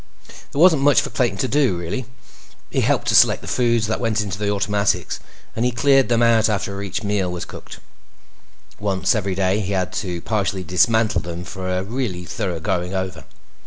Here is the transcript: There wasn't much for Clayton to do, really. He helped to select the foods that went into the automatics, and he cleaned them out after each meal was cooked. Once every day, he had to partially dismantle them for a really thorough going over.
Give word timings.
There 0.51 0.59
wasn't 0.59 0.81
much 0.81 0.99
for 0.99 1.11
Clayton 1.11 1.37
to 1.37 1.47
do, 1.47 1.77
really. 1.77 2.07
He 2.71 2.81
helped 2.81 3.07
to 3.09 3.15
select 3.15 3.43
the 3.43 3.47
foods 3.47 3.85
that 3.85 3.99
went 3.99 4.19
into 4.19 4.39
the 4.39 4.49
automatics, 4.49 5.19
and 5.55 5.63
he 5.63 5.69
cleaned 5.71 6.09
them 6.09 6.23
out 6.23 6.49
after 6.49 6.81
each 6.81 7.03
meal 7.03 7.31
was 7.31 7.45
cooked. 7.45 7.79
Once 8.79 9.13
every 9.13 9.35
day, 9.35 9.59
he 9.59 9.73
had 9.73 9.93
to 9.93 10.19
partially 10.23 10.63
dismantle 10.63 11.21
them 11.21 11.43
for 11.45 11.69
a 11.69 11.83
really 11.83 12.25
thorough 12.25 12.59
going 12.59 12.95
over. 12.95 13.25